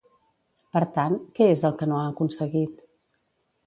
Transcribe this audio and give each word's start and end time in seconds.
Per 0.77 0.81
tant, 0.95 1.15
què 1.41 1.51
és 1.59 1.69
el 1.71 1.79
que 1.83 1.91
no 1.93 2.01
ha 2.01 2.09
aconseguit? 2.17 2.85